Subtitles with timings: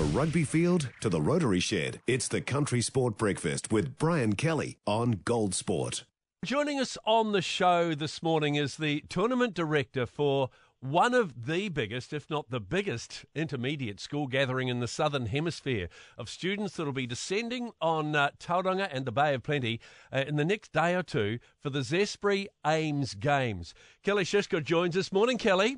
[0.00, 4.78] the rugby field to the Rotary Shed, it's the Country Sport Breakfast with Brian Kelly
[4.86, 6.04] on Gold Sport.
[6.42, 10.48] Joining us on the show this morning is the tournament director for
[10.80, 15.90] one of the biggest, if not the biggest, intermediate school gathering in the southern hemisphere
[16.16, 19.80] of students that will be descending on uh, Tauranga and the Bay of Plenty
[20.10, 23.74] uh, in the next day or two for the Zespri AIMS Games.
[24.02, 25.12] Kelly Schischka joins us.
[25.12, 25.76] Morning, Kelly.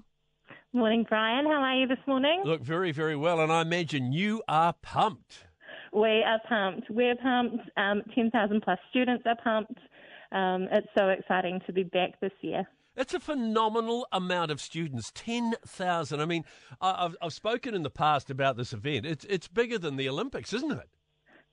[0.75, 1.45] Morning, Brian.
[1.45, 2.41] How are you this morning?
[2.47, 3.41] Look, very, very well.
[3.41, 5.45] And I imagine you are pumped.
[5.93, 6.89] We are pumped.
[6.89, 7.69] We're pumped.
[7.77, 9.79] Um, 10,000 plus students are pumped.
[10.33, 12.67] Um, it's so exciting to be back this year.
[12.97, 16.21] It's a phenomenal amount of students, 10,000.
[16.21, 16.45] I mean,
[16.81, 19.05] I've, I've spoken in the past about this event.
[19.05, 20.89] It's, it's bigger than the Olympics, isn't it?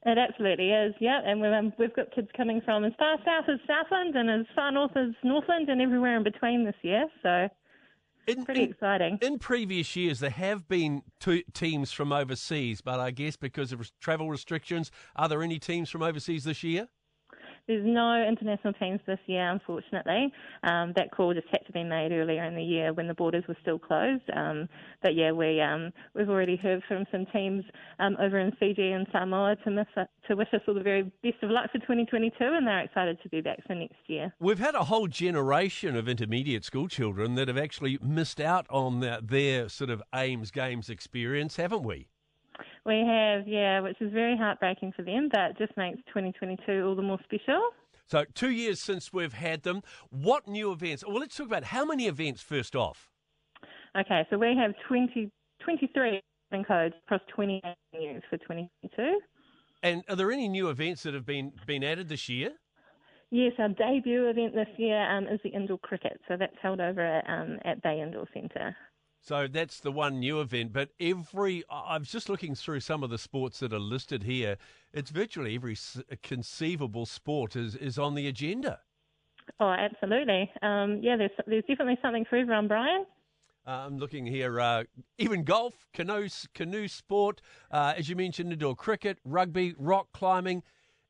[0.05, 1.19] It absolutely is, yeah.
[1.25, 4.45] And we've, um, we've got kids coming from as far south as Southland and as
[4.55, 7.07] far north as Northland and everywhere in between this year.
[7.21, 7.49] So
[8.37, 9.19] in, pretty in, exciting.
[9.21, 13.91] In previous years, there have been two teams from overseas, but I guess because of
[13.99, 16.87] travel restrictions, are there any teams from overseas this year?
[17.69, 20.33] There's no international teams this year, unfortunately.
[20.63, 23.43] Um, that call just had to be made earlier in the year when the borders
[23.47, 24.23] were still closed.
[24.35, 24.67] Um,
[25.03, 27.63] but yeah, we um, we've already heard from some teams
[27.99, 29.85] um, over in Fiji and Samoa to, miss,
[30.27, 33.29] to wish us all the very best of luck for 2022, and they're excited to
[33.29, 34.33] be back for next year.
[34.39, 38.99] We've had a whole generation of intermediate school children that have actually missed out on
[39.01, 42.07] their, their sort of AIMS Games experience, haven't we?
[42.89, 47.03] We have, yeah, which is very heartbreaking for them, but just makes 2022 all the
[47.03, 47.61] more special.
[48.07, 49.83] So, two years since we've had them.
[50.09, 51.03] What new events?
[51.05, 53.11] Well, let's talk about how many events first off.
[53.95, 55.29] Okay, so we have 20,
[55.63, 56.19] 23
[56.67, 57.61] codes across 28
[57.93, 59.19] venues for 2022.
[59.83, 62.53] And are there any new events that have been, been added this year?
[63.29, 66.19] Yes, our debut event this year um, is the indoor cricket.
[66.27, 68.75] So that's held over at, um, at Bay Indoor Centre.
[69.21, 70.73] So that's the one new event.
[70.73, 74.57] But every, I was just looking through some of the sports that are listed here.
[74.93, 75.77] It's virtually every
[76.23, 78.79] conceivable sport is, is on the agenda.
[79.59, 80.51] Oh, absolutely.
[80.61, 83.05] Um, yeah, there's, there's definitely something for everyone, Brian.
[83.67, 84.83] Uh, I'm looking here, uh,
[85.17, 87.41] even golf, canoe, canoe sport,
[87.71, 90.63] uh, as you mentioned, indoor cricket, rugby, rock climbing.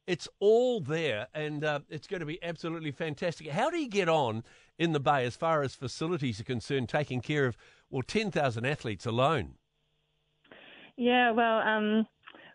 [0.07, 3.47] It's all there, and uh, it's going to be absolutely fantastic.
[3.49, 4.43] How do you get on
[4.79, 7.57] in the Bay as far as facilities are concerned, taking care of
[7.91, 9.55] well, 10,000 athletes alone.
[10.95, 12.05] Yeah, well, um,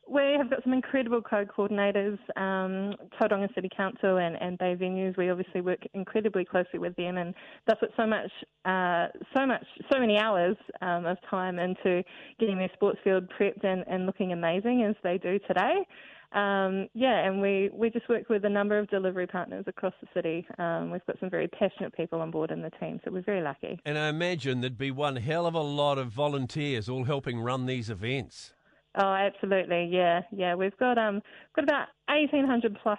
[0.08, 5.16] we have got some incredible co-coordinators, um, Tauranga City Council and, and Bay Venues.
[5.16, 7.34] We obviously work incredibly closely with them, and
[7.66, 8.30] that's put so much,
[8.64, 12.02] uh, so much, so many hours um, of time into
[12.38, 15.86] getting their sports field prepped and, and looking amazing as they do today.
[16.34, 20.08] Um, yeah, and we, we just work with a number of delivery partners across the
[20.12, 20.44] city.
[20.58, 23.40] Um, we've got some very passionate people on board in the team, so we're very
[23.40, 23.78] lucky.
[23.84, 27.66] And I imagine there'd be one hell of a lot of volunteers all helping run
[27.66, 28.52] these events.
[28.96, 30.54] Oh, absolutely, yeah, yeah.
[30.54, 31.20] We've got um,
[31.54, 32.98] got about eighteen hundred plus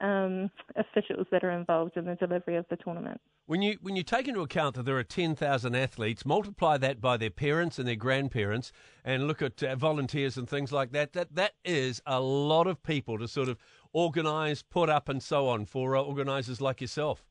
[0.00, 3.20] um, officials that are involved in the delivery of the tournament.
[3.46, 7.00] When you when you take into account that there are ten thousand athletes, multiply that
[7.00, 8.72] by their parents and their grandparents,
[9.04, 11.12] and look at uh, volunteers and things like that.
[11.12, 13.58] That that is a lot of people to sort of
[13.92, 17.24] organise, put up, and so on for uh, organisers like yourself.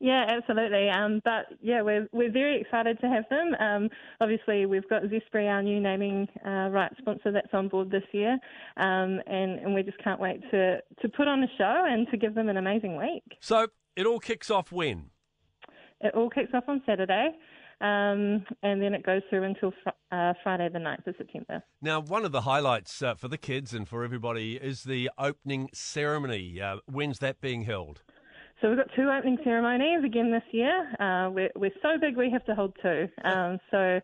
[0.00, 0.88] Yeah, absolutely.
[0.88, 3.54] Um, but yeah, we're we're very excited to have them.
[3.58, 3.88] Um,
[4.20, 8.38] obviously, we've got Zespri, our new naming uh, rights sponsor, that's on board this year,
[8.76, 12.16] um, and and we just can't wait to to put on a show and to
[12.16, 13.24] give them an amazing week.
[13.40, 15.10] So it all kicks off when?
[16.00, 17.30] It all kicks off on Saturday.
[17.80, 21.62] Um, and then it goes through until fr- uh, Friday, the 9th of September.
[21.82, 25.68] Now, one of the highlights uh, for the kids and for everybody is the opening
[25.74, 26.60] ceremony.
[26.60, 28.02] Uh, when's that being held?
[28.60, 30.88] So we've got two opening ceremonies again this year.
[30.98, 33.08] Uh, we're, we're so big we have to hold two.
[33.24, 34.00] Um, so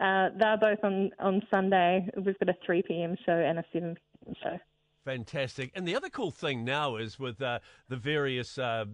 [0.00, 2.08] uh, they're both on, on Sunday.
[2.16, 3.16] We've got a 3 p.m.
[3.24, 4.34] show and a 7 p.m.
[4.42, 4.58] show.
[5.04, 5.70] Fantastic.
[5.74, 8.86] And the other cool thing now is with uh, the various uh,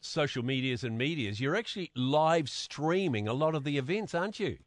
[0.00, 4.58] social medias and medias, you're actually live streaming a lot of the events, aren't you?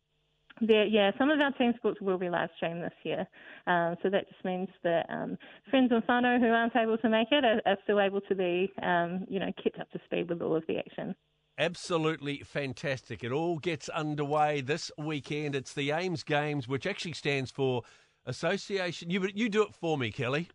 [0.61, 3.27] There, yeah, some of our team sports will be live streamed this year.
[3.65, 5.37] Um, so that just means that um,
[5.69, 8.71] friends and whānau who aren't able to make it are, are still able to be,
[8.83, 11.15] um, you know, kept up to speed with all of the action.
[11.57, 13.23] Absolutely fantastic.
[13.23, 15.55] It all gets underway this weekend.
[15.55, 17.81] It's the AIMS Games, which actually stands for
[18.25, 19.09] Association.
[19.09, 20.49] You, you do it for me, Kelly.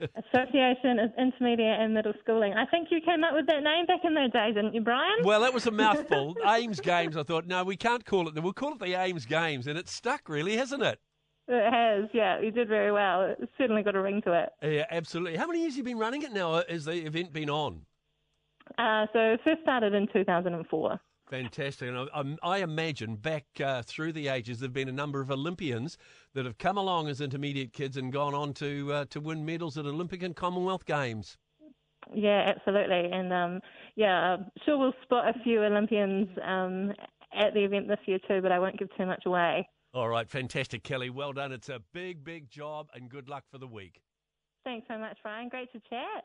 [0.00, 2.54] Association of Intermediate and Middle Schooling.
[2.54, 5.24] I think you came up with that name back in those days, didn't you, Brian?
[5.24, 6.36] Well, that was a mouthful.
[6.46, 7.16] AIMS Games.
[7.16, 8.34] I thought, no, we can't call it.
[8.34, 8.42] That.
[8.42, 10.98] We'll call it the AIMS Games, and it's stuck, really, hasn't it?
[11.46, 12.40] It has, yeah.
[12.40, 13.34] You did very well.
[13.38, 14.48] It's certainly got a ring to it.
[14.62, 15.36] Yeah, absolutely.
[15.36, 16.62] How many years have you been running it now?
[16.68, 17.82] Has the event been on?
[18.78, 21.00] Uh, so it first started in 2004.
[21.30, 21.88] Fantastic.
[21.88, 25.30] And I, I imagine back uh, through the ages, there have been a number of
[25.30, 25.96] Olympians
[26.34, 29.78] that have come along as intermediate kids and gone on to uh, to win medals
[29.78, 31.38] at Olympic and Commonwealth Games.
[32.14, 33.10] Yeah, absolutely.
[33.10, 33.60] And um,
[33.96, 36.92] yeah, I'm sure we'll spot a few Olympians um,
[37.32, 39.66] at the event this year too, but I won't give too much away.
[39.94, 41.08] All right, fantastic, Kelly.
[41.08, 41.52] Well done.
[41.52, 44.00] It's a big, big job, and good luck for the week.
[44.64, 45.48] Thanks so much, Ryan.
[45.48, 46.24] Great to chat.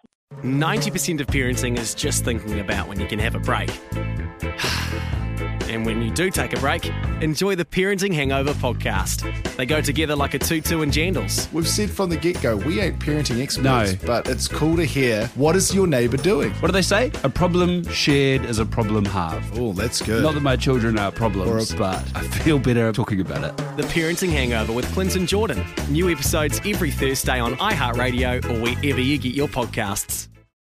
[0.53, 3.69] 90% of parenting is just thinking about when you can have a break.
[5.69, 6.87] And when you do take a break,
[7.21, 9.21] enjoy the Parenting Hangover podcast.
[9.55, 11.49] They go together like a tutu and jandals.
[11.53, 14.07] We've said from the get go, we ain't parenting experts, No.
[14.07, 16.49] but it's cool to hear what is your neighbour doing?
[16.53, 17.11] What do they say?
[17.23, 19.59] A problem shared is a problem halved.
[19.59, 20.23] Oh, that's good.
[20.23, 23.55] Not that my children are problems, Or a- but I feel better talking about it.
[23.77, 25.63] The Parenting Hangover with Clinton Jordan.
[25.89, 30.18] New episodes every Thursday on iHeartRadio or wherever you get your podcasts.